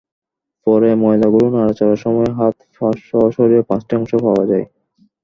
পরে 0.67 0.89
ময়লাগুলো 1.01 1.45
নাড়াচাড়ার 1.55 1.99
সময় 2.05 2.29
হাত, 2.37 2.55
পাসহ 2.75 3.21
শরীরের 3.35 3.67
পাঁচটি 3.69 3.93
অংশ 3.95 4.11
পাওয়া 4.25 4.43
যায়। 4.51 4.65